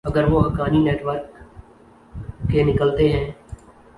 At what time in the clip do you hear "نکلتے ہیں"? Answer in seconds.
2.63-3.31